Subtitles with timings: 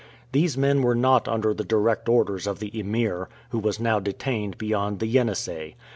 [0.31, 4.57] These men were not under the direct orders of the Emir, who was now detained
[4.57, 5.75] beyond the Yenisei.